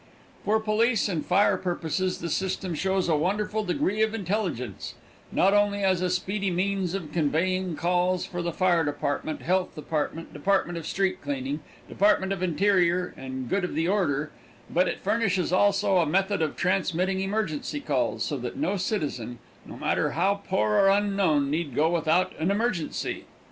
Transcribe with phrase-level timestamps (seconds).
[0.45, 4.95] For police and fire purposes the system shows a wonderful degree of intelligence,
[5.31, 10.33] not only as a speedy means of conveying calls for the fire department, health department,
[10.33, 14.31] department of street cleaning, department of interior and good of the order,
[14.71, 19.37] but it furnishes also a method of transmitting emergency calls, so that no citizen
[19.67, 23.25] no matter how poor or unknown need go without an emergency.